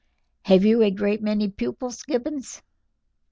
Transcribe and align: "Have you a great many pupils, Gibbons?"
"Have 0.45 0.65
you 0.65 0.81
a 0.81 0.89
great 0.89 1.21
many 1.21 1.47
pupils, 1.47 2.01
Gibbons?" 2.01 2.63